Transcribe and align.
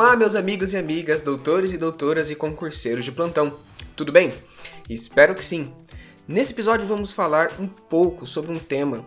Olá, 0.00 0.16
meus 0.16 0.34
amigos 0.34 0.72
e 0.72 0.78
amigas, 0.78 1.20
doutores 1.20 1.74
e 1.74 1.76
doutoras 1.76 2.30
e 2.30 2.34
concurseiros 2.34 3.04
de 3.04 3.12
plantão. 3.12 3.52
Tudo 3.94 4.10
bem? 4.10 4.32
Espero 4.88 5.34
que 5.34 5.44
sim. 5.44 5.74
Nesse 6.26 6.54
episódio 6.54 6.86
vamos 6.86 7.12
falar 7.12 7.52
um 7.60 7.66
pouco 7.66 8.26
sobre 8.26 8.50
um 8.50 8.58
tema 8.58 9.04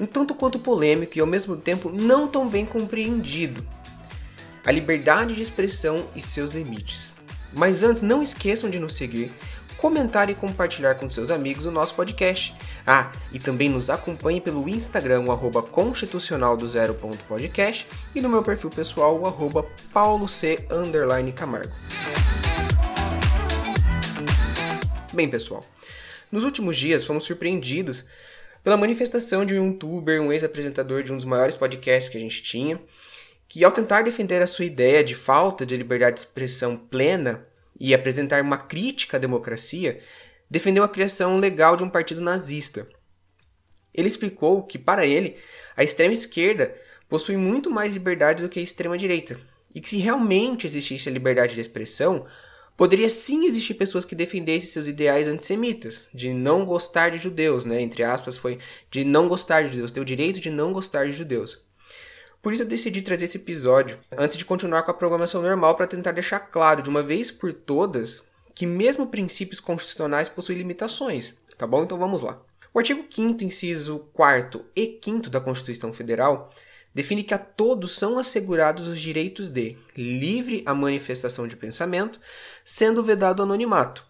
um 0.00 0.06
tanto 0.06 0.34
quanto 0.34 0.58
polêmico 0.58 1.18
e 1.18 1.20
ao 1.20 1.26
mesmo 1.26 1.58
tempo 1.58 1.90
não 1.90 2.26
tão 2.26 2.48
bem 2.48 2.64
compreendido: 2.64 3.62
a 4.64 4.72
liberdade 4.72 5.34
de 5.34 5.42
expressão 5.42 6.02
e 6.16 6.22
seus 6.22 6.54
limites. 6.54 7.12
Mas 7.54 7.82
antes, 7.82 8.00
não 8.00 8.22
esqueçam 8.22 8.70
de 8.70 8.78
nos 8.78 8.94
seguir, 8.94 9.30
comentar 9.84 10.30
e 10.30 10.34
compartilhar 10.34 10.94
com 10.94 11.10
seus 11.10 11.30
amigos 11.30 11.66
o 11.66 11.70
nosso 11.70 11.94
podcast. 11.94 12.56
Ah, 12.86 13.12
e 13.30 13.38
também 13.38 13.68
nos 13.68 13.90
acompanhe 13.90 14.40
pelo 14.40 14.66
Instagram, 14.66 15.26
o 15.26 15.30
constitucional 15.62 16.56
do 16.56 16.66
podcast, 17.28 17.86
e 18.14 18.22
no 18.22 18.30
meu 18.30 18.42
perfil 18.42 18.70
pessoal, 18.70 19.20
o 19.20 19.26
arroba 19.26 19.66
pauloc 19.92 20.30
Camargo. 21.34 21.70
Bem, 25.12 25.28
pessoal, 25.28 25.62
nos 26.32 26.44
últimos 26.44 26.78
dias 26.78 27.04
fomos 27.04 27.24
surpreendidos 27.24 28.06
pela 28.62 28.78
manifestação 28.78 29.44
de 29.44 29.52
um 29.52 29.66
youtuber, 29.66 30.18
um 30.18 30.32
ex-apresentador 30.32 31.02
de 31.02 31.12
um 31.12 31.16
dos 31.16 31.26
maiores 31.26 31.58
podcasts 31.58 32.10
que 32.10 32.16
a 32.16 32.20
gente 32.22 32.42
tinha, 32.42 32.80
que 33.46 33.62
ao 33.62 33.70
tentar 33.70 34.00
defender 34.00 34.40
a 34.40 34.46
sua 34.46 34.64
ideia 34.64 35.04
de 35.04 35.14
falta 35.14 35.66
de 35.66 35.76
liberdade 35.76 36.14
de 36.14 36.20
expressão 36.20 36.74
plena 36.74 37.46
e 37.78 37.94
apresentar 37.94 38.42
uma 38.42 38.56
crítica 38.56 39.16
à 39.16 39.20
democracia, 39.20 40.00
defendeu 40.50 40.84
a 40.84 40.88
criação 40.88 41.38
legal 41.38 41.76
de 41.76 41.84
um 41.84 41.88
partido 41.88 42.20
nazista. 42.20 42.86
Ele 43.92 44.08
explicou 44.08 44.62
que, 44.62 44.78
para 44.78 45.06
ele, 45.06 45.36
a 45.76 45.84
extrema 45.84 46.12
esquerda 46.12 46.72
possui 47.08 47.36
muito 47.36 47.70
mais 47.70 47.94
liberdade 47.94 48.42
do 48.42 48.48
que 48.48 48.58
a 48.58 48.62
extrema 48.62 48.98
direita, 48.98 49.38
e 49.74 49.80
que 49.80 49.88
se 49.88 49.98
realmente 49.98 50.66
existisse 50.66 51.08
a 51.08 51.12
liberdade 51.12 51.54
de 51.54 51.60
expressão, 51.60 52.26
Poderia 52.76 53.08
sim 53.08 53.46
existir 53.46 53.74
pessoas 53.74 54.04
que 54.04 54.16
defendessem 54.16 54.68
seus 54.68 54.88
ideais 54.88 55.28
antissemitas, 55.28 56.08
de 56.12 56.32
não 56.32 56.64
gostar 56.64 57.10
de 57.10 57.18
judeus, 57.18 57.64
né? 57.64 57.80
Entre 57.80 58.02
aspas, 58.02 58.36
foi 58.36 58.58
de 58.90 59.04
não 59.04 59.28
gostar 59.28 59.62
de 59.62 59.70
judeus, 59.70 59.92
ter 59.92 60.00
o 60.00 60.04
direito 60.04 60.40
de 60.40 60.50
não 60.50 60.72
gostar 60.72 61.06
de 61.06 61.12
judeus. 61.12 61.62
Por 62.44 62.52
isso 62.52 62.62
eu 62.62 62.68
decidi 62.68 63.00
trazer 63.00 63.24
esse 63.24 63.38
episódio, 63.38 63.96
antes 64.12 64.36
de 64.36 64.44
continuar 64.44 64.82
com 64.82 64.90
a 64.90 64.94
programação 64.94 65.40
normal, 65.40 65.76
para 65.76 65.86
tentar 65.86 66.12
deixar 66.12 66.38
claro, 66.38 66.82
de 66.82 66.90
uma 66.90 67.02
vez 67.02 67.30
por 67.30 67.54
todas, 67.54 68.22
que 68.54 68.66
mesmo 68.66 69.06
princípios 69.06 69.60
constitucionais 69.60 70.28
possuem 70.28 70.58
limitações, 70.58 71.32
tá 71.56 71.66
bom? 71.66 71.84
Então 71.84 71.96
vamos 71.96 72.20
lá. 72.20 72.38
O 72.74 72.78
artigo 72.78 73.02
5 73.10 73.42
inciso 73.42 74.10
4 74.12 74.62
e 74.76 75.00
5 75.02 75.30
da 75.30 75.40
Constituição 75.40 75.90
Federal 75.94 76.50
define 76.92 77.22
que 77.22 77.32
a 77.32 77.38
todos 77.38 77.96
são 77.96 78.18
assegurados 78.18 78.86
os 78.88 79.00
direitos 79.00 79.48
de 79.48 79.78
livre 79.96 80.62
a 80.66 80.74
manifestação 80.74 81.48
de 81.48 81.56
pensamento, 81.56 82.20
sendo 82.62 83.02
vedado 83.02 83.40
o 83.40 83.44
anonimato, 83.44 84.04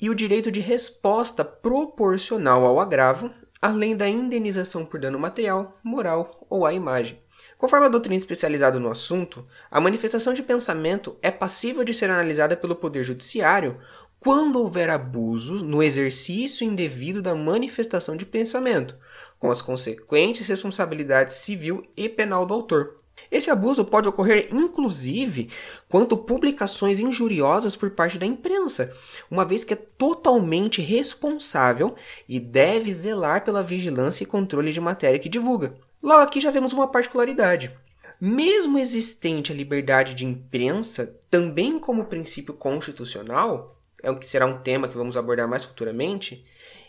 e 0.00 0.10
o 0.10 0.16
direito 0.16 0.50
de 0.50 0.58
resposta 0.58 1.44
proporcional 1.44 2.66
ao 2.66 2.80
agravo, 2.80 3.32
além 3.62 3.96
da 3.96 4.08
indenização 4.08 4.84
por 4.84 4.98
dano 4.98 5.18
material, 5.18 5.78
moral 5.84 6.44
ou 6.50 6.66
à 6.66 6.74
imagem. 6.74 7.22
Conforme 7.56 7.86
a 7.86 7.88
doutrina 7.88 8.16
especializada 8.16 8.78
no 8.78 8.90
assunto, 8.90 9.46
a 9.70 9.80
manifestação 9.80 10.32
de 10.32 10.42
pensamento 10.42 11.16
é 11.20 11.30
passível 11.30 11.84
de 11.84 11.92
ser 11.92 12.10
analisada 12.10 12.56
pelo 12.56 12.76
Poder 12.76 13.02
Judiciário 13.02 13.78
quando 14.20 14.60
houver 14.60 14.90
abusos 14.90 15.62
no 15.62 15.82
exercício 15.82 16.64
indevido 16.64 17.22
da 17.22 17.34
manifestação 17.34 18.16
de 18.16 18.26
pensamento, 18.26 18.96
com 19.38 19.50
as 19.50 19.62
consequentes 19.62 20.46
responsabilidades 20.46 21.36
civil 21.36 21.86
e 21.96 22.08
penal 22.08 22.44
do 22.44 22.54
autor. 22.54 22.96
Esse 23.30 23.50
abuso 23.50 23.84
pode 23.84 24.08
ocorrer 24.08 24.48
inclusive 24.52 25.50
quanto 25.88 26.16
publicações 26.16 27.00
injuriosas 27.00 27.76
por 27.76 27.90
parte 27.90 28.18
da 28.18 28.26
imprensa, 28.26 28.94
uma 29.30 29.44
vez 29.44 29.64
que 29.64 29.74
é 29.74 29.76
totalmente 29.76 30.80
responsável 30.80 31.94
e 32.28 32.38
deve 32.38 32.92
zelar 32.92 33.44
pela 33.44 33.62
vigilância 33.62 34.22
e 34.22 34.26
controle 34.26 34.72
de 34.72 34.80
matéria 34.80 35.18
que 35.18 35.28
divulga. 35.28 35.74
Logo 36.02 36.22
aqui 36.22 36.40
já 36.40 36.50
vemos 36.50 36.72
uma 36.72 36.88
particularidade. 36.88 37.76
Mesmo 38.20 38.78
existente 38.78 39.52
a 39.52 39.54
liberdade 39.54 40.14
de 40.14 40.24
imprensa, 40.24 41.16
também 41.30 41.78
como 41.78 42.06
princípio 42.06 42.54
constitucional, 42.54 43.78
é 44.02 44.10
o 44.10 44.18
que 44.18 44.26
será 44.26 44.46
um 44.46 44.58
tema 44.58 44.88
que 44.88 44.96
vamos 44.96 45.16
abordar 45.16 45.48
mais 45.48 45.64
futuramente, 45.64 46.44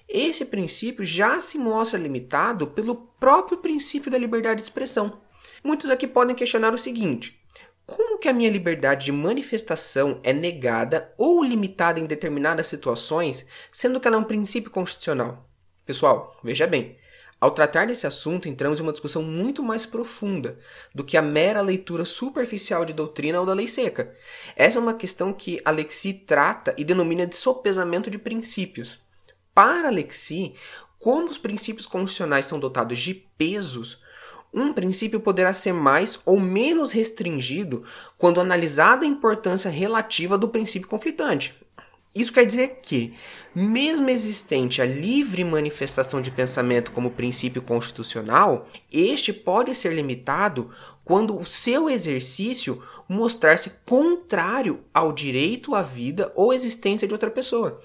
esse 0.08 0.44
princípio 0.46 1.06
já 1.06 1.40
se 1.40 1.58
mostra 1.58 2.00
limitado 2.00 2.68
pelo 2.68 2.96
próprio 2.96 3.60
princípio 3.60 4.10
da 4.10 4.18
liberdade 4.18 4.58
de 4.58 4.64
expressão. 4.64 5.22
Muitos 5.64 5.90
aqui 5.90 6.08
podem 6.08 6.36
questionar 6.36 6.74
o 6.74 6.80
seguinte: 6.80 7.40
como 7.86 8.20
que 8.20 8.28
a 8.28 8.34
minha 8.34 8.50
liberdade 8.50 9.06
de 9.06 9.12
manifestação 9.12 10.20
é 10.24 10.34
negada 10.34 11.14
ou 11.18 11.44
limitada 11.44 12.00
em 12.00 12.06
determinadas 12.06 12.68
situações, 12.68 13.46
sendo 13.72 14.00
que 14.00 14.08
ela 14.08 14.18
é 14.18 14.20
um 14.20 14.24
princípio 14.24 14.72
constitucional? 14.72 15.50
Pessoal, 15.86 16.40
veja 16.44 16.68
bem, 16.68 16.99
ao 17.42 17.52
tratar 17.52 17.88
desse 17.88 18.06
assunto, 18.06 18.50
entramos 18.50 18.80
em 18.80 18.84
uma 18.84 18.92
discussão 18.92 19.24
muito 19.24 19.64
mais 19.64 19.86
profunda 19.86 20.60
do 20.94 21.06
que 21.06 21.16
a 21.16 21.22
mera 21.22 21.62
leitura 21.62 22.04
superficial 22.04 22.84
de 22.84 22.92
doutrina 22.92 23.40
ou 23.40 23.46
da 23.46 23.54
lei 23.54 23.68
seca. 23.68 24.14
Essa 24.58 24.78
é 24.78 24.82
uma 24.82 24.94
questão 24.94 25.32
que 25.32 25.62
Alexi 25.64 26.14
trata 26.14 26.76
e 26.78 26.84
denomina 26.84 27.26
de 27.26 27.38
sopesamento 27.38 28.12
de 28.12 28.18
princípios. 28.18 29.00
Para 29.54 29.88
Alexi, 29.88 30.54
como 31.00 31.28
os 31.28 31.38
princípios 31.38 31.88
constitucionais 31.88 32.46
são 32.46 32.60
dotados 32.60 33.00
de 33.00 33.14
pesos, 33.14 34.02
um 34.54 34.74
princípio 34.74 35.22
poderá 35.22 35.54
ser 35.54 35.74
mais 35.74 36.20
ou 36.26 36.40
menos 36.40 36.92
restringido 36.92 37.86
quando 38.18 38.42
analisada 38.42 39.06
a 39.06 39.08
importância 39.08 39.70
relativa 39.70 40.38
do 40.38 40.50
princípio 40.50 40.90
conflitante. 40.90 41.56
Isso 42.14 42.34
quer 42.34 42.46
dizer 42.46 42.80
que, 42.82 43.14
mesmo 43.54 44.10
existente 44.10 44.82
a 44.82 44.86
livre 44.86 45.44
manifestação 45.44 46.22
de 46.22 46.32
pensamento 46.32 46.92
como 46.92 47.12
princípio 47.12 47.62
constitucional, 47.62 48.68
este 48.92 49.32
pode 49.32 49.76
ser 49.76 49.94
limitado 49.94 50.74
quando 51.06 51.38
o 51.38 51.46
seu 51.46 51.90
exercício 51.90 52.84
mostrar-se 53.08 53.72
contrário 53.86 54.84
ao 54.94 55.12
direito 55.12 55.76
à 55.76 55.82
vida 55.82 56.32
ou 56.36 56.54
existência 56.54 57.08
de 57.08 57.14
outra 57.14 57.30
pessoa. 57.30 57.80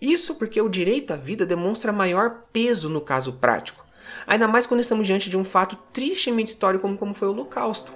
Isso 0.00 0.34
porque 0.36 0.60
o 0.60 0.68
direito 0.68 1.12
à 1.12 1.16
vida 1.16 1.44
demonstra 1.44 1.92
maior 1.92 2.44
peso 2.52 2.88
no 2.88 3.00
caso 3.00 3.34
prático, 3.34 3.84
ainda 4.26 4.48
mais 4.48 4.66
quando 4.66 4.80
estamos 4.80 5.06
diante 5.06 5.28
de 5.28 5.36
um 5.36 5.44
fato 5.44 5.76
tristemente 5.92 6.50
histórico 6.50 6.88
como, 6.96 7.14
foi 7.14 7.28
o 7.28 7.32
Holocausto. 7.32 7.92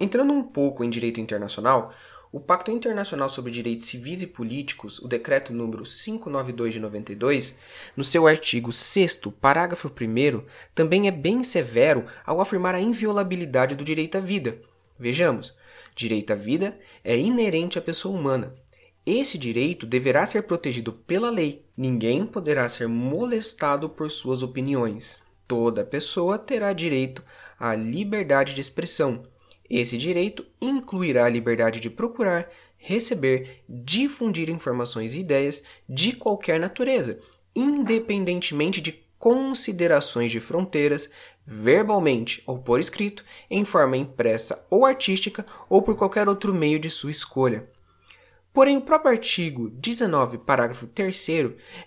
Entrando 0.00 0.32
um 0.32 0.42
pouco 0.42 0.82
em 0.82 0.90
direito 0.90 1.20
internacional, 1.20 1.92
o 2.32 2.40
Pacto 2.40 2.70
Internacional 2.70 3.28
sobre 3.28 3.52
Direitos 3.52 3.84
Civis 3.84 4.22
e 4.22 4.26
Políticos, 4.26 4.98
o 5.00 5.06
Decreto 5.06 5.52
número 5.52 5.84
592 5.84 6.72
de 6.72 6.80
92, 6.80 7.56
no 7.94 8.02
seu 8.02 8.26
artigo 8.26 8.72
6 8.72 9.20
parágrafo 9.38 9.88
1 9.88 10.42
também 10.74 11.06
é 11.06 11.10
bem 11.10 11.44
severo 11.44 12.06
ao 12.24 12.40
afirmar 12.40 12.74
a 12.74 12.80
inviolabilidade 12.80 13.74
do 13.74 13.84
direito 13.84 14.16
à 14.16 14.20
vida. 14.20 14.58
Vejamos, 14.98 15.54
direito 15.94 16.32
à 16.32 16.34
vida 16.34 16.78
é 17.04 17.16
inerente 17.18 17.78
à 17.78 17.82
pessoa 17.82 18.18
humana, 18.18 18.54
esse 19.04 19.36
direito 19.36 19.84
deverá 19.84 20.24
ser 20.24 20.44
protegido 20.44 20.92
pela 20.92 21.28
lei. 21.28 21.66
Ninguém 21.76 22.24
poderá 22.24 22.68
ser 22.68 22.86
molestado 22.86 23.88
por 23.90 24.08
suas 24.12 24.44
opiniões. 24.44 25.20
Toda 25.48 25.84
pessoa 25.84 26.38
terá 26.38 26.72
direito 26.72 27.22
à 27.58 27.74
liberdade 27.74 28.54
de 28.54 28.60
expressão. 28.60 29.24
Esse 29.74 29.96
direito 29.96 30.44
incluirá 30.60 31.24
a 31.24 31.30
liberdade 31.30 31.80
de 31.80 31.88
procurar, 31.88 32.46
receber, 32.76 33.62
difundir 33.66 34.50
informações 34.50 35.14
e 35.14 35.20
ideias 35.20 35.62
de 35.88 36.12
qualquer 36.12 36.60
natureza, 36.60 37.18
independentemente 37.56 38.82
de 38.82 39.02
considerações 39.18 40.30
de 40.30 40.40
fronteiras, 40.40 41.08
verbalmente 41.46 42.42
ou 42.46 42.58
por 42.58 42.80
escrito, 42.80 43.24
em 43.50 43.64
forma 43.64 43.96
impressa 43.96 44.62
ou 44.68 44.84
artística 44.84 45.46
ou 45.70 45.80
por 45.80 45.96
qualquer 45.96 46.28
outro 46.28 46.52
meio 46.52 46.78
de 46.78 46.90
sua 46.90 47.10
escolha. 47.10 47.66
Porém, 48.52 48.76
o 48.76 48.82
próprio 48.82 49.12
artigo 49.12 49.70
19, 49.70 50.36
parágrafo 50.36 50.86
3 50.86 51.28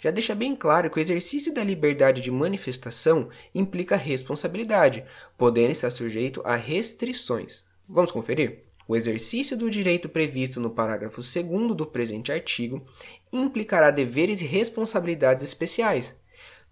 já 0.02 0.10
deixa 0.10 0.34
bem 0.34 0.56
claro 0.56 0.90
que 0.90 0.98
o 0.98 1.02
exercício 1.02 1.54
da 1.54 1.64
liberdade 1.64 2.20
de 2.20 2.32
manifestação 2.32 3.30
implica 3.54 3.96
responsabilidade, 3.96 5.06
podendo 5.38 5.70
estar 5.70 5.92
sujeito 5.92 6.42
a 6.44 6.56
restrições. 6.56 7.65
Vamos 7.88 8.12
conferir? 8.12 8.64
O 8.88 8.96
exercício 8.96 9.58
do 9.58 9.70
direito 9.70 10.08
previsto 10.10 10.60
no 10.60 10.70
parágrafo 10.70 11.22
2 11.22 11.76
do 11.76 11.86
presente 11.86 12.32
artigo 12.32 12.86
implicará 13.32 13.90
deveres 13.90 14.42
e 14.42 14.46
responsabilidades 14.46 15.44
especiais. 15.44 16.16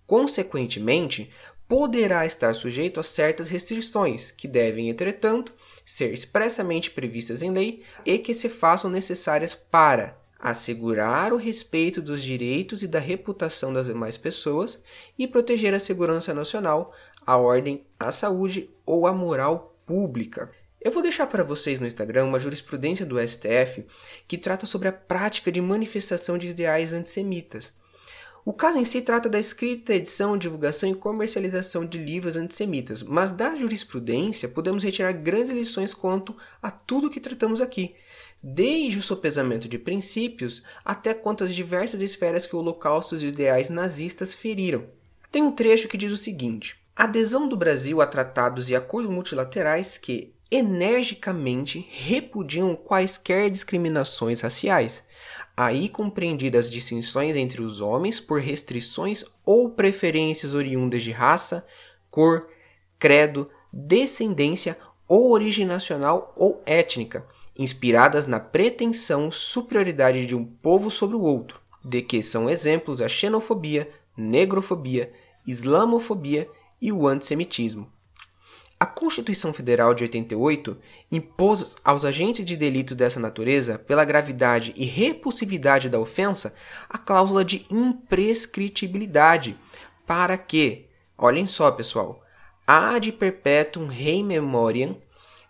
Consequentemente, 0.06 1.32
poderá 1.68 2.26
estar 2.26 2.54
sujeito 2.54 3.00
a 3.00 3.04
certas 3.04 3.50
restrições, 3.50 4.32
que 4.32 4.48
devem, 4.48 4.90
entretanto, 4.90 5.54
ser 5.86 6.14
expressamente 6.14 6.92
previstas 6.92 7.42
em 7.42 7.52
lei 7.52 7.84
e 8.06 8.18
que 8.20 8.34
se 8.34 8.50
façam 8.50 8.92
necessárias 8.92 9.56
para 9.56 10.20
assegurar 10.40 11.32
o 11.32 11.38
respeito 11.38 12.02
dos 12.02 12.22
direitos 12.22 12.84
e 12.84 12.88
da 12.88 13.00
reputação 13.00 13.74
das 13.74 13.88
demais 13.88 14.18
pessoas 14.18 14.82
e 15.18 15.28
proteger 15.28 15.74
a 15.74 15.80
segurança 15.80 16.34
nacional, 16.34 16.90
a 17.26 17.38
ordem, 17.38 17.82
a 18.00 18.12
saúde 18.12 18.70
ou 18.86 19.08
a 19.08 19.14
moral 19.14 19.76
pública. 19.86 20.52
Eu 20.84 20.92
vou 20.92 21.02
deixar 21.02 21.28
para 21.28 21.46
vocês 21.46 21.80
no 21.80 21.88
Instagram 21.88 22.26
uma 22.26 22.40
jurisprudência 22.40 23.06
do 23.06 23.18
STF 23.18 23.86
que 24.28 24.38
trata 24.38 24.66
sobre 24.66 24.90
a 24.90 24.92
prática 24.92 25.50
de 25.50 25.62
manifestação 25.62 26.38
de 26.38 26.48
ideais 26.48 26.92
antissemitas. 26.92 27.72
O 28.44 28.52
caso 28.52 28.78
em 28.78 28.84
si 28.84 29.02
trata 29.02 29.30
da 29.30 29.40
escrita, 29.40 29.96
edição, 29.96 30.38
divulgação 30.38 30.90
e 30.90 30.94
comercialização 30.94 31.86
de 31.86 31.98
livros 31.98 32.36
antissemitas, 32.36 33.02
mas 33.02 33.32
da 33.32 33.56
jurisprudência 33.56 34.50
podemos 34.50 34.84
retirar 34.84 35.14
grandes 35.14 35.54
lições 35.54 35.94
quanto 35.94 36.36
a 36.62 36.70
tudo 36.70 37.10
que 37.10 37.22
tratamos 37.22 37.62
aqui, 37.62 37.96
desde 38.42 39.00
o 39.00 39.02
sopesamento 39.02 39.70
de 39.70 39.80
princípios 39.80 40.64
até 40.84 41.14
quanto 41.14 41.46
às 41.46 41.56
diversas 41.56 42.02
esferas 42.02 42.46
que 42.46 42.58
o 42.58 42.60
Holocausto 42.60 43.16
e 43.16 43.20
os 43.20 43.24
ideais 43.24 43.70
nazistas 43.70 44.34
feriram. 44.34 44.84
Tem 45.32 45.42
um 45.42 45.54
trecho 45.54 45.88
que 45.88 45.98
diz 45.98 46.12
o 46.12 46.18
seguinte: 46.18 46.76
adesão 46.94 47.48
do 47.48 47.56
Brasil 47.56 48.02
a 48.02 48.06
tratados 48.06 48.70
e 48.70 48.76
acordos 48.76 49.10
multilaterais 49.10 49.98
que 49.98 50.34
energicamente 50.56 51.88
repudiam 51.90 52.76
quaisquer 52.76 53.50
discriminações 53.50 54.42
raciais 54.42 55.04
aí 55.56 55.88
compreendidas 55.88 56.70
distinções 56.70 57.36
entre 57.36 57.62
os 57.62 57.80
homens 57.80 58.20
por 58.20 58.40
restrições 58.40 59.24
ou 59.46 59.70
preferências 59.70 60.54
oriundas 60.54 61.04
de 61.04 61.12
raça, 61.12 61.66
cor, 62.10 62.48
credo, 62.98 63.50
descendência 63.72 64.78
ou 65.08 65.32
origem 65.32 65.66
nacional 65.66 66.34
ou 66.36 66.62
étnica, 66.66 67.26
inspiradas 67.58 68.26
na 68.26 68.40
pretensão 68.40 69.32
superioridade 69.32 70.26
de 70.26 70.36
um 70.36 70.44
povo 70.44 70.90
sobre 70.90 71.16
o 71.16 71.22
outro, 71.22 71.60
de 71.84 72.02
que 72.02 72.22
são 72.22 72.50
exemplos 72.50 73.02
a 73.02 73.08
xenofobia, 73.08 73.90
negrofobia, 74.18 75.12
islamofobia 75.46 76.50
e 76.82 76.92
o 76.92 77.08
antissemitismo. 77.08 77.92
A 78.84 78.86
Constituição 78.86 79.54
Federal 79.54 79.94
de 79.94 80.04
88 80.04 80.78
impôs 81.10 81.74
aos 81.86 82.04
agentes 82.04 82.44
de 82.44 82.58
delito 82.58 82.94
dessa 82.94 83.18
natureza, 83.18 83.80
pela 83.80 84.04
gravidade 84.04 84.74
e 84.76 84.84
repulsividade 84.84 85.88
da 85.88 85.98
ofensa, 85.98 86.54
a 86.90 86.98
cláusula 86.98 87.46
de 87.46 87.66
imprescritibilidade, 87.72 89.58
para 90.06 90.38
que, 90.38 90.90
olhem 91.18 91.48
só 91.48 91.72
pessoal, 91.72 92.26
ad 92.68 93.10
perpetuum 93.14 93.88
rei 93.88 94.22
memoriam 94.22 94.98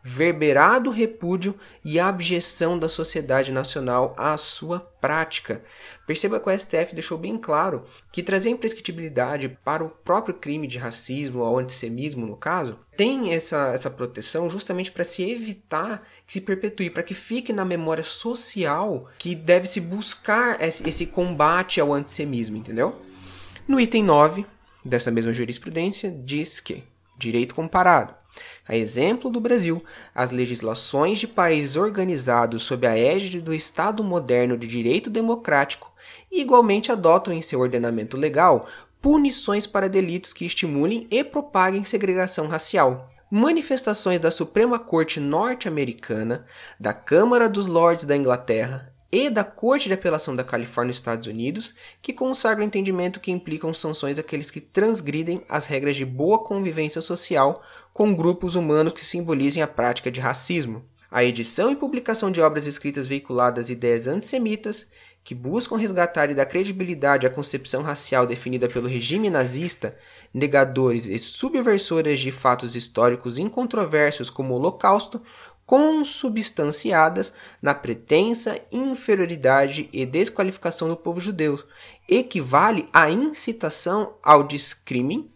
verberado 0.03 0.91
repúdio 0.91 1.55
e 1.83 1.97
abjeção 1.97 2.77
da 2.77 2.89
sociedade 2.89 3.53
nacional 3.53 4.13
à 4.17 4.38
sua 4.38 4.81
prática. 4.81 5.63
Perceba 6.05 6.41
que 6.41 6.50
o 6.50 6.59
STF 6.59 6.94
deixou 6.94 7.17
bem 7.17 7.38
claro 7.38 7.85
que 8.11 8.21
trazer 8.21 8.50
imprescritibilidade 8.50 9.57
para 9.63 9.83
o 9.83 9.89
próprio 9.89 10.35
crime 10.35 10.67
de 10.67 10.77
racismo 10.77 11.39
ou 11.39 11.57
antissemismo, 11.57 12.27
no 12.27 12.35
caso, 12.35 12.77
tem 12.97 13.33
essa, 13.33 13.71
essa 13.73 13.89
proteção 13.89 14.50
justamente 14.50 14.91
para 14.91 15.05
se 15.05 15.23
evitar 15.23 16.05
que 16.27 16.33
se 16.33 16.41
perpetue, 16.41 16.89
para 16.89 17.03
que 17.03 17.13
fique 17.13 17.53
na 17.53 17.63
memória 17.63 18.03
social 18.03 19.09
que 19.17 19.33
deve 19.33 19.69
se 19.69 19.79
buscar 19.79 20.61
esse, 20.61 21.05
combate 21.05 21.79
ao 21.79 21.94
antissemismo, 21.94 22.57
entendeu? 22.57 23.01
No 23.65 23.79
item 23.79 24.03
9 24.03 24.45
dessa 24.83 25.09
mesma 25.09 25.31
jurisprudência, 25.31 26.11
diz 26.11 26.59
que 26.59 26.83
direito 27.17 27.55
comparado 27.55 28.23
a 28.68 28.75
exemplo 28.75 29.30
do 29.30 29.39
Brasil, 29.39 29.83
as 30.13 30.31
legislações 30.31 31.19
de 31.19 31.27
países 31.27 31.75
organizados 31.75 32.63
sob 32.63 32.88
a 32.88 32.97
égide 32.97 33.41
do 33.41 33.53
Estado 33.53 34.03
moderno 34.03 34.57
de 34.57 34.68
direito 34.68 35.09
democrático 35.09 35.91
igualmente 36.31 36.91
adotam 36.91 37.33
em 37.33 37.41
seu 37.41 37.59
ordenamento 37.59 38.18
legal 38.18 38.68
punições 39.01 39.68
para 39.68 39.89
delitos 39.89 40.31
que 40.31 40.45
estimulem 40.45 41.07
e 41.12 41.24
propaguem 41.24 41.83
segregação 41.83 42.47
racial. 42.47 43.09
Manifestações 43.30 44.19
da 44.19 44.31
Suprema 44.31 44.79
Corte 44.79 45.19
norte-americana, 45.19 46.45
da 46.79 46.94
Câmara 46.94 47.50
dos 47.50 47.65
Lordes 47.65 48.06
da 48.06 48.15
Inglaterra 48.15 48.93
e 49.13 49.30
da 49.30 49.44
Corte 49.44 49.88
de 49.88 49.94
Apelação 49.94 50.36
da 50.36 50.44
Califórnia 50.44 50.89
Estados 50.89 51.27
Unidos, 51.27 51.75
que 52.01 52.12
consagram 52.12 52.63
o 52.63 52.68
entendimento 52.68 53.19
que 53.19 53.30
implicam 53.30 53.71
sanções 53.71 54.18
àqueles 54.18 54.50
que 54.50 54.60
transgridem 54.60 55.44
as 55.48 55.68
regras 55.68 55.95
de 55.95 56.04
boa 56.04 56.39
convivência 56.39 57.00
social 57.00 57.62
com 57.94 58.15
grupos 58.15 58.56
humanos 58.56 58.92
que 58.92 59.06
simbolizem 59.06 59.62
a 59.62 59.68
prática 59.68 60.10
de 60.10 60.19
racismo. 60.19 60.83
A 61.12 61.24
edição 61.24 61.71
e 61.71 61.75
publicação 61.75 62.31
de 62.31 62.42
obras 62.42 62.65
escritas 62.65 63.07
veiculadas 63.07 63.69
ideias 63.69 64.07
antissemitas 64.07 64.88
que 65.24 65.36
buscam 65.36 65.77
resgatar 65.77 66.31
e 66.31 66.33
dar 66.33 66.48
credibilidade 66.48 67.27
à 67.27 67.30
concepção 67.30 67.83
racial 67.83 68.25
definida 68.25 68.68
pelo 68.68 68.88
regime 68.88 69.30
nazista, 69.30 69.95
negadores 70.33 71.06
e 71.06 71.18
subversores 71.19 72.19
de 72.19 72.31
fatos 72.31 72.75
históricos 72.75 73.38
incontroversos 73.38 74.30
como 74.30 74.54
o 74.54 74.57
Holocausto, 74.57 75.21
consubstanciadas 75.65 77.33
na 77.62 77.74
pretensa 77.74 78.60
inferioridade 78.71 79.89
e 79.92 80.06
desqualificação 80.06 80.88
do 80.88 80.98
povo 80.98 81.19
judeu, 81.19 81.60
equivale 82.07 82.89
à 82.94 83.10
incitação 83.10 84.13
ao 84.21 84.44
discrime 84.44 85.31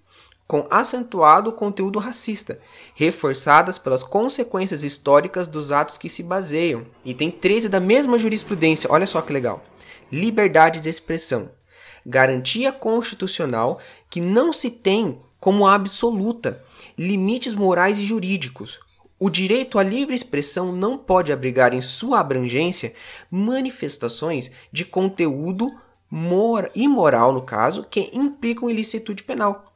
com 0.47 0.65
acentuado 0.69 1.51
conteúdo 1.51 1.99
racista, 1.99 2.59
reforçadas 2.95 3.77
pelas 3.77 4.01
consequências 4.01 4.83
históricas 4.83 5.47
dos 5.47 5.71
atos 5.71 5.97
que 5.97 6.07
se 6.07 6.23
baseiam. 6.23 6.85
Item 7.03 7.29
13 7.29 7.67
da 7.67 7.81
mesma 7.81 8.17
jurisprudência, 8.17 8.89
olha 8.89 9.05
só 9.05 9.21
que 9.21 9.33
legal. 9.33 9.63
Liberdade 10.09 10.79
de 10.79 10.89
expressão. 10.89 11.49
Garantia 12.05 12.71
constitucional 12.71 13.79
que 14.09 14.21
não 14.21 14.53
se 14.53 14.71
tem 14.71 15.19
como 15.37 15.67
absoluta 15.67 16.63
limites 16.97 17.53
morais 17.53 17.99
e 17.99 18.05
jurídicos. 18.05 18.79
O 19.19 19.29
direito 19.29 19.79
à 19.79 19.83
livre 19.83 20.13
expressão 20.13 20.71
não 20.71 20.97
pode 20.97 21.31
abrigar 21.31 21.73
em 21.73 21.81
sua 21.81 22.19
abrangência 22.19 22.93
manifestações 23.31 24.51
de 24.71 24.85
conteúdo 24.85 25.71
imoral, 26.75 27.33
no 27.33 27.41
caso, 27.41 27.83
que 27.83 28.11
implicam 28.13 28.69
ilicitude 28.69 29.23
penal 29.23 29.67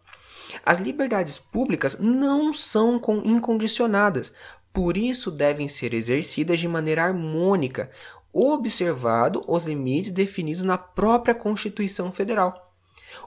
as 0.66 0.80
liberdades 0.80 1.38
públicas 1.38 1.98
não 2.00 2.52
são 2.52 3.02
incondicionadas, 3.24 4.34
por 4.74 4.98
isso 4.98 5.32
devem 5.32 5.68
ser 5.68 5.94
exercidas 5.94 6.60
de 6.60 6.68
maneira 6.68 7.04
harmônica, 7.04 7.92
observado 8.34 9.44
os 9.48 9.66
limites 9.66 10.12
definidos 10.12 10.64
na 10.64 10.78
própria 10.78 11.36
Constituição 11.36 12.12
Federal. 12.12 12.71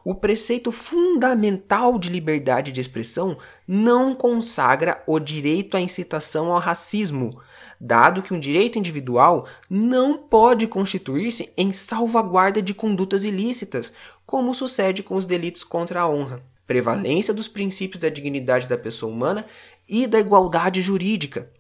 O 0.05 0.15
preceito 0.15 0.71
fundamental 0.71 1.99
de 1.99 2.09
liberdade 2.09 2.73
de 2.73 2.81
expressão 2.81 3.38
não 3.67 4.15
consagra 4.15 5.03
o 5.06 5.19
direito 5.19 5.76
à 5.76 5.81
incitação 5.81 6.52
ao 6.52 6.59
racismo, 6.59 7.40
dado 7.81 8.23
que 8.23 8.35
um 8.35 8.40
direito 8.40 8.78
individual 8.78 9.47
não 9.69 10.19
pode 10.19 10.66
constituir-se 10.66 11.50
em 11.57 11.73
salvaguarda 11.73 12.61
de 12.61 12.75
condutas 12.75 13.25
ilícitas, 13.25 13.93
como 14.26 14.54
sucede 14.54 15.02
com 15.02 15.14
os 15.14 15.26
delitos 15.26 15.64
contra 15.64 16.02
a 16.02 16.09
honra 16.09 16.43
prevalência 16.66 17.35
dos 17.35 17.49
princípios 17.49 18.00
da 18.00 18.09
dignidade 18.09 18.69
da 18.69 18.78
pessoa 18.78 19.12
humana 19.12 19.47
e 19.88 20.07
da 20.07 20.19
igualdade 20.19 20.81
jurídica. 20.81 21.50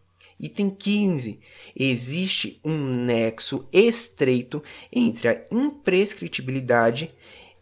Item 0.40 0.70
15. 0.70 1.38
Existe 1.76 2.60
um 2.64 2.76
nexo 2.86 3.68
estreito 3.72 4.62
entre 4.92 5.28
a 5.28 5.44
imprescritibilidade, 5.50 7.14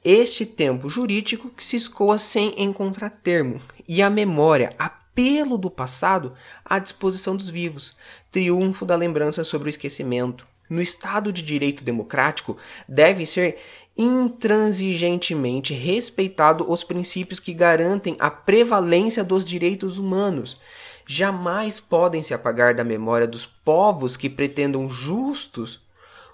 este 0.04 0.44
tempo 0.44 0.88
jurídico 0.88 1.50
que 1.50 1.64
se 1.64 1.76
escoa 1.76 2.18
sem 2.18 2.54
encontrar 2.60 3.10
termo, 3.10 3.60
e 3.86 4.02
a 4.02 4.10
memória, 4.10 4.74
apelo 4.78 5.56
do 5.56 5.70
passado 5.70 6.32
à 6.64 6.78
disposição 6.78 7.36
dos 7.36 7.48
vivos, 7.48 7.96
triunfo 8.30 8.84
da 8.84 8.96
lembrança 8.96 9.44
sobre 9.44 9.68
o 9.68 9.70
esquecimento. 9.70 10.46
No 10.68 10.80
Estado 10.80 11.32
de 11.32 11.42
Direito 11.42 11.84
Democrático, 11.84 12.56
deve 12.88 13.26
ser 13.26 13.58
intransigentemente 13.96 15.74
respeitado 15.74 16.70
os 16.70 16.82
princípios 16.82 17.38
que 17.38 17.52
garantem 17.52 18.16
a 18.18 18.30
prevalência 18.30 19.22
dos 19.22 19.44
direitos 19.44 19.98
humanos. 19.98 20.58
Jamais 21.06 21.78
podem 21.78 22.22
se 22.22 22.32
apagar 22.32 22.74
da 22.74 22.84
memória 22.84 23.26
dos 23.26 23.44
povos 23.44 24.16
que 24.16 24.30
pretendam 24.30 24.88
justos 24.88 25.80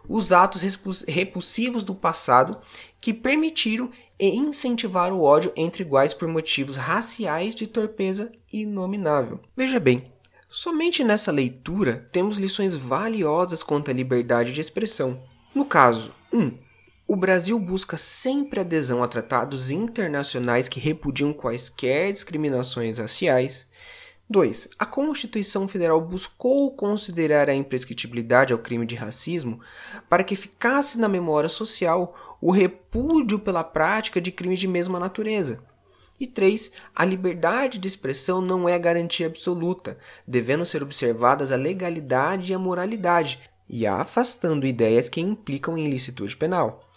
os 0.08 0.32
atos 0.32 0.62
repulsivos 1.06 1.84
do 1.84 1.94
passado 1.94 2.58
que 3.00 3.12
permitiram 3.12 3.90
e 4.18 4.36
incentivaram 4.36 5.18
o 5.18 5.22
ódio 5.22 5.52
entre 5.56 5.82
iguais 5.82 6.12
por 6.12 6.26
motivos 6.26 6.76
raciais 6.76 7.54
de 7.54 7.66
torpeza 7.66 8.32
inominável. 8.52 9.40
Veja 9.56 9.78
bem, 9.78 10.04
somente 10.50 11.04
nessa 11.04 11.30
leitura 11.30 12.08
temos 12.10 12.36
lições 12.38 12.74
valiosas 12.74 13.62
quanto 13.62 13.90
à 13.90 13.94
liberdade 13.94 14.52
de 14.52 14.60
expressão. 14.60 15.22
No 15.54 15.64
caso 15.64 16.12
1. 16.32 16.40
Um, 16.40 16.58
o 17.06 17.16
Brasil 17.16 17.58
busca 17.58 17.96
sempre 17.96 18.60
adesão 18.60 19.02
a 19.02 19.08
tratados 19.08 19.70
internacionais 19.70 20.68
que 20.68 20.78
repudiam 20.78 21.32
quaisquer 21.32 22.12
discriminações 22.12 22.98
raciais. 22.98 23.66
2. 24.28 24.68
A 24.78 24.84
Constituição 24.84 25.66
Federal 25.66 26.02
buscou 26.02 26.70
considerar 26.76 27.48
a 27.48 27.54
imprescritibilidade 27.54 28.52
ao 28.52 28.58
crime 28.58 28.84
de 28.84 28.94
racismo 28.94 29.58
para 30.06 30.22
que 30.22 30.36
ficasse 30.36 30.98
na 30.98 31.08
memória 31.08 31.48
social 31.48 32.14
o 32.40 32.50
repúdio 32.50 33.38
pela 33.38 33.64
prática 33.64 34.20
de 34.20 34.30
crimes 34.30 34.60
de 34.60 34.68
mesma 34.68 34.98
natureza. 34.98 35.60
E 36.20 36.26
3. 36.26 36.72
A 36.94 37.04
liberdade 37.04 37.78
de 37.78 37.86
expressão 37.86 38.40
não 38.40 38.68
é 38.68 38.76
garantia 38.78 39.26
absoluta, 39.26 39.98
devendo 40.26 40.66
ser 40.66 40.82
observadas 40.82 41.52
a 41.52 41.56
legalidade 41.56 42.50
e 42.50 42.54
a 42.54 42.58
moralidade, 42.58 43.40
e 43.68 43.86
afastando 43.86 44.66
ideias 44.66 45.08
que 45.08 45.20
implicam 45.20 45.78
em 45.78 45.84
ilicitude 45.84 46.36
penal. 46.36 46.88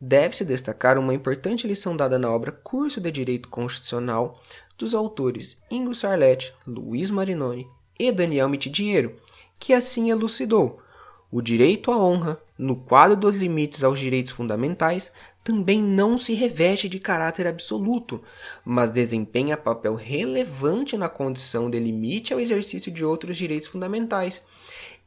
Deve-se 0.00 0.44
destacar 0.44 0.96
uma 0.96 1.12
importante 1.12 1.66
lição 1.66 1.96
dada 1.96 2.18
na 2.18 2.30
obra 2.30 2.52
Curso 2.52 3.00
de 3.00 3.10
Direito 3.10 3.48
Constitucional 3.48 4.40
dos 4.76 4.94
autores 4.94 5.60
Ingo 5.68 5.92
Sarlet, 5.92 6.54
Luiz 6.64 7.10
Marinoni 7.10 7.66
e 7.98 8.12
Daniel 8.12 8.48
Mitidiero, 8.48 9.16
que 9.58 9.72
assim 9.72 10.10
elucidou 10.10 10.80
o 11.30 11.42
direito 11.42 11.90
à 11.90 11.98
honra, 11.98 12.40
no 12.56 12.76
quadro 12.76 13.16
dos 13.16 13.34
limites 13.34 13.84
aos 13.84 13.98
direitos 13.98 14.32
fundamentais, 14.32 15.12
também 15.44 15.82
não 15.82 16.18
se 16.18 16.34
reveste 16.34 16.88
de 16.88 16.98
caráter 16.98 17.46
absoluto, 17.46 18.22
mas 18.64 18.90
desempenha 18.90 19.56
papel 19.56 19.94
relevante 19.94 20.96
na 20.96 21.08
condição 21.08 21.70
de 21.70 21.78
limite 21.78 22.34
ao 22.34 22.40
exercício 22.40 22.92
de 22.92 23.04
outros 23.04 23.36
direitos 23.36 23.68
fundamentais, 23.68 24.44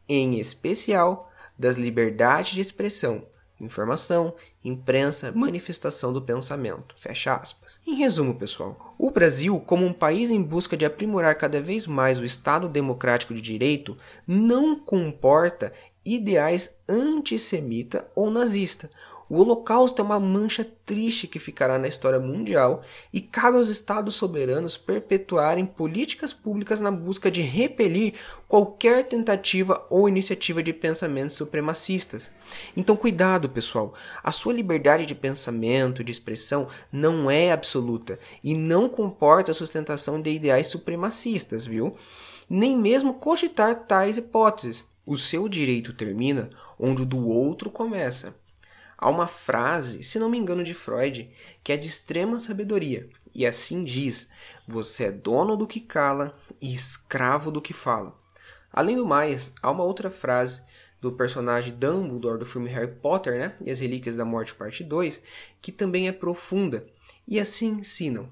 em 0.10 0.40
especial 0.40 1.32
das 1.58 1.78
liberdades 1.78 2.54
de 2.54 2.62
expressão, 2.62 3.24
informação, 3.60 4.34
imprensa, 4.64 5.32
manifestação 5.32 6.12
do 6.12 6.22
pensamento. 6.22 6.96
Fecha 6.98 7.36
aspas. 7.36 7.80
Em 7.86 7.96
resumo, 7.96 8.34
pessoal, 8.34 8.96
o 8.98 9.12
Brasil, 9.12 9.60
como 9.60 9.86
um 9.86 9.94
país 9.94 10.32
em 10.32 10.42
busca 10.42 10.76
de 10.76 10.86
aprimorar 10.86 11.38
cada 11.38 11.62
vez 11.62 11.86
mais 11.86 12.20
o 12.20 12.26
Estado 12.26 12.68
democrático 12.68 13.34
de 13.34 13.42
direito, 13.42 13.96
não 14.28 14.76
comporta 14.76 15.72
ideais 16.06 16.76
antissemita 16.88 18.08
ou 18.16 18.30
nazista. 18.30 18.90
O 19.32 19.38
Holocausto 19.40 20.02
é 20.02 20.04
uma 20.04 20.20
mancha 20.20 20.70
triste 20.86 21.26
que 21.26 21.40
ficará 21.40 21.80
na 21.80 21.88
história 21.88 22.20
mundial 22.20 22.84
e 23.14 23.22
cabe 23.22 23.56
aos 23.56 23.70
Estados 23.70 24.16
soberanos 24.16 24.76
perpetuarem 24.76 25.66
políticas 25.66 26.34
públicas 26.34 26.82
na 26.82 26.92
busca 26.92 27.32
de 27.32 27.42
repelir 27.42 28.16
qualquer 28.46 29.08
tentativa 29.08 29.88
ou 29.90 30.10
iniciativa 30.10 30.62
de 30.62 30.74
pensamentos 30.74 31.38
supremacistas. 31.38 32.30
Então, 32.76 32.98
cuidado, 32.98 33.48
pessoal. 33.48 33.94
A 34.22 34.34
sua 34.34 34.52
liberdade 34.52 35.06
de 35.06 35.16
pensamento, 35.16 36.04
de 36.04 36.12
expressão, 36.12 36.68
não 36.92 37.32
é 37.32 37.54
absoluta 37.54 38.20
e 38.44 38.54
não 38.54 38.90
comporta 38.90 39.52
a 39.52 39.56
sustentação 39.56 40.22
de 40.22 40.30
ideais 40.30 40.68
supremacistas, 40.68 41.66
viu? 41.66 41.96
Nem 42.50 42.78
mesmo 42.78 43.14
cogitar 43.14 43.86
tais 43.86 44.18
hipóteses. 44.18 44.91
O 45.06 45.18
seu 45.18 45.50
direito 45.50 45.94
termina 45.94 46.50
onde 46.78 47.02
o 47.02 47.06
do 47.06 47.28
outro 47.28 47.70
começa. 47.72 48.36
Há 48.98 49.10
uma 49.10 49.28
frase, 49.28 50.04
se 50.04 50.20
não 50.20 50.30
me 50.30 50.38
engano, 50.38 50.64
de 50.64 50.76
Freud, 50.76 51.32
que 51.64 51.74
é 51.74 51.78
de 51.78 51.88
extrema 51.88 52.40
sabedoria, 52.40 53.10
e 53.34 53.48
assim 53.48 53.84
diz: 53.84 54.30
Você 54.68 55.06
é 55.06 55.12
dono 55.12 55.58
do 55.58 55.66
que 55.66 55.80
cala 55.80 56.38
e 56.62 56.74
escravo 56.74 57.50
do 57.50 57.62
que 57.62 57.74
fala. 57.74 58.16
Além 58.72 58.96
do 58.96 59.06
mais, 59.06 59.54
há 59.62 59.72
uma 59.72 59.84
outra 59.84 60.12
frase 60.12 60.62
do 61.02 61.12
personagem 61.12 61.74
Dumbledore 61.74 62.38
do 62.38 62.46
filme 62.46 62.70
Harry 62.70 62.92
Potter, 62.92 63.40
né? 63.40 63.56
E 63.60 63.72
as 63.72 63.80
Relíquias 63.80 64.18
da 64.18 64.24
Morte, 64.24 64.54
parte 64.54 64.84
2, 64.84 65.22
que 65.60 65.72
também 65.72 66.08
é 66.08 66.12
profunda, 66.12 66.86
e 67.28 67.40
assim 67.40 67.80
ensinam: 67.80 68.30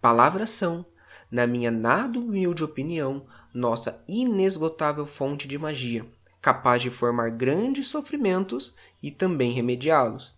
Palavras 0.00 0.50
são, 0.50 0.86
na 1.30 1.46
minha 1.46 1.70
nada 1.70 2.18
humilde 2.18 2.64
opinião, 2.64 3.26
nossa 3.52 4.02
inesgotável 4.08 5.06
fonte 5.06 5.48
de 5.48 5.58
magia 5.58 6.06
capaz 6.40 6.82
de 6.82 6.90
formar 6.90 7.30
grandes 7.30 7.88
sofrimentos 7.88 8.74
e 9.02 9.10
também 9.10 9.52
remediá-los. 9.52 10.34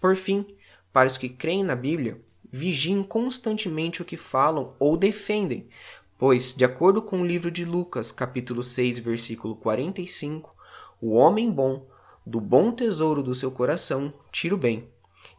Por 0.00 0.16
fim, 0.16 0.46
para 0.92 1.08
os 1.08 1.18
que 1.18 1.28
creem 1.28 1.62
na 1.62 1.74
Bíblia, 1.74 2.20
vigiem 2.50 3.02
constantemente 3.02 4.02
o 4.02 4.04
que 4.04 4.16
falam 4.16 4.74
ou 4.78 4.96
defendem, 4.96 5.68
pois, 6.18 6.54
de 6.54 6.64
acordo 6.64 7.02
com 7.02 7.20
o 7.20 7.26
livro 7.26 7.50
de 7.50 7.64
Lucas, 7.64 8.10
capítulo 8.10 8.62
6, 8.62 8.98
versículo 9.00 9.56
45, 9.56 10.54
o 11.00 11.12
homem 11.12 11.50
bom, 11.50 11.86
do 12.26 12.40
bom 12.40 12.72
tesouro 12.72 13.22
do 13.22 13.34
seu 13.34 13.50
coração, 13.50 14.12
tira 14.30 14.54
o 14.54 14.58
bem, 14.58 14.88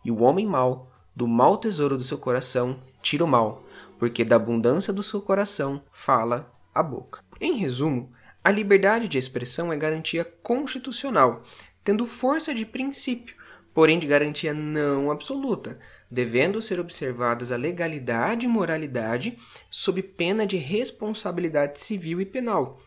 e 0.04 0.12
o 0.12 0.22
homem 0.22 0.46
mau, 0.46 0.92
do 1.16 1.28
mau 1.28 1.58
tesouro 1.58 1.98
do 1.98 2.04
seu 2.04 2.18
coração, 2.18 2.80
tira 3.02 3.24
o 3.24 3.28
mal, 3.28 3.64
porque 4.00 4.24
da 4.24 4.36
abundância 4.36 4.92
do 4.92 5.04
seu 5.04 5.22
coração 5.22 5.84
fala 5.92 6.52
a 6.74 6.82
boca. 6.82 7.24
Em 7.40 7.58
resumo, 7.58 8.12
a 8.44 8.50
liberdade 8.50 9.08
de 9.08 9.18
expressão 9.18 9.72
é 9.72 9.78
garantia 9.78 10.26
constitucional, 10.26 11.44
tendo 11.84 12.08
força 12.08 12.54
de 12.54 12.66
princípio, 12.66 13.36
porém 13.74 14.00
de 14.00 14.08
garantia 14.08 14.54
não 14.54 15.12
absoluta, 15.12 15.80
devendo 16.10 16.62
ser 16.62 16.80
observadas 16.80 17.52
a 17.52 17.56
legalidade 17.56 18.46
e 18.46 18.50
moralidade 18.50 19.38
sob 19.70 20.02
pena 20.02 20.46
de 20.46 20.58
responsabilidade 20.58 21.80
civil 21.80 22.20
e 22.20 22.26
penal. 22.26 22.80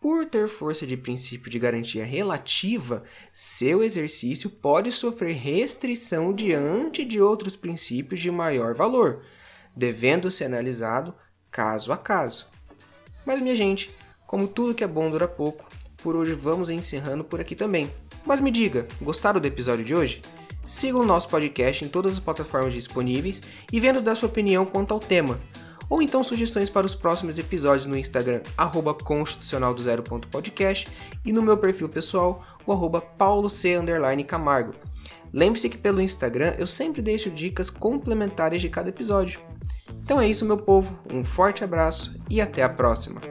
Por 0.00 0.26
ter 0.26 0.48
força 0.48 0.86
de 0.86 0.96
princípio 0.96 1.50
de 1.50 1.58
garantia 1.58 2.04
relativa, 2.04 3.04
seu 3.32 3.82
exercício 3.82 4.50
pode 4.50 4.92
sofrer 4.92 5.34
restrição 5.34 6.32
diante 6.34 7.04
de 7.04 7.20
outros 7.20 7.56
princípios 7.56 8.20
de 8.20 8.30
maior 8.30 8.74
valor, 8.74 9.24
devendo 9.76 10.30
ser 10.30 10.44
analisado 10.44 11.14
caso 11.50 11.92
a 11.92 11.96
caso. 11.96 12.46
Mas, 13.24 13.40
minha 13.40 13.54
gente, 13.54 13.90
como 14.26 14.48
tudo 14.48 14.74
que 14.74 14.84
é 14.84 14.88
bom 14.88 15.10
dura 15.10 15.28
pouco, 15.28 15.64
por 16.02 16.16
hoje 16.16 16.32
vamos 16.32 16.70
encerrando 16.70 17.24
por 17.24 17.40
aqui 17.40 17.54
também. 17.54 17.90
Mas 18.26 18.40
me 18.40 18.50
diga, 18.50 18.86
gostaram 19.00 19.40
do 19.40 19.46
episódio 19.46 19.84
de 19.84 19.94
hoje? 19.94 20.22
Siga 20.66 20.98
o 20.98 21.04
nosso 21.04 21.28
podcast 21.28 21.84
em 21.84 21.88
todas 21.88 22.14
as 22.14 22.18
plataformas 22.18 22.72
disponíveis 22.72 23.40
e 23.72 23.78
venha 23.78 23.92
nos 23.92 24.02
dar 24.02 24.14
sua 24.14 24.28
opinião 24.28 24.64
quanto 24.64 24.92
ao 24.92 25.00
tema. 25.00 25.38
Ou 25.88 26.00
então 26.00 26.22
sugestões 26.22 26.70
para 26.70 26.86
os 26.86 26.94
próximos 26.94 27.38
episódios 27.38 27.86
no 27.86 27.96
Instagram, 27.96 28.40
arroba 28.56 28.94
constitucionaldozero.podcast 28.94 30.88
e 31.24 31.32
no 31.32 31.42
meu 31.42 31.58
perfil 31.58 31.88
pessoal, 31.88 32.42
o 32.66 32.72
arroba. 32.72 33.04
Lembre-se 35.32 35.68
que 35.68 35.76
pelo 35.76 36.00
Instagram 36.00 36.54
eu 36.58 36.66
sempre 36.66 37.02
deixo 37.02 37.30
dicas 37.30 37.68
complementares 37.68 38.62
de 38.62 38.68
cada 38.68 38.88
episódio. 38.88 39.40
Então 40.04 40.20
é 40.20 40.28
isso, 40.28 40.44
meu 40.44 40.58
povo. 40.58 40.96
Um 41.10 41.24
forte 41.24 41.64
abraço 41.64 42.14
e 42.28 42.38
até 42.38 42.62
a 42.62 42.68
próxima. 42.68 43.22